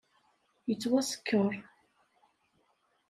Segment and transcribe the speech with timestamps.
[0.67, 1.51] Yettwasker.